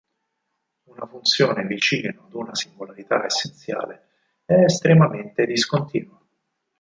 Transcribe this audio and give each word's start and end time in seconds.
Una 0.85 1.05
funzione 1.05 1.63
vicino 1.67 2.23
ad 2.25 2.33
una 2.33 2.55
singolarità 2.55 3.23
essenziale 3.23 4.07
è 4.45 4.61
estremamente 4.63 5.45
discontinua. 5.45 6.19